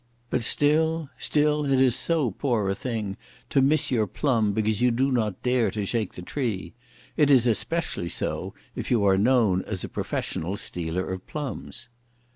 [0.31, 3.17] But still, still it is so poor a thing
[3.51, 6.73] to miss your plum because you do not dare to shake the tree!
[7.15, 11.87] It is especially so, if you are known as a professional stealer of plums!